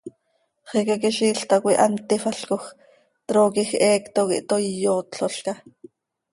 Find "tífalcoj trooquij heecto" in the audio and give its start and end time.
2.09-4.21